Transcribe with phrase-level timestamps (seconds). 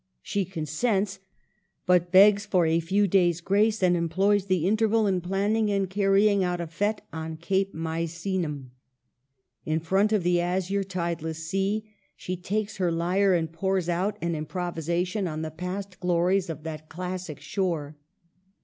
[0.23, 1.19] She consents;
[1.85, 6.43] but begs for a few days' grace, and employs the interval in planning and carrying
[6.43, 8.71] out a fete on Cape Misenum.
[9.63, 14.33] In front of the azure, tideless sea she takes her lyre and pours out an
[14.33, 17.95] improvisation on the past glories of that classic shore.